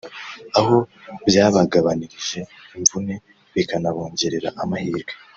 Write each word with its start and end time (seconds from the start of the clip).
aho 0.59 0.77
byabagabanirije 1.27 2.39
imvune 2.77 3.13
bikanabongerera 3.53 4.49
amahirwe 4.63 5.13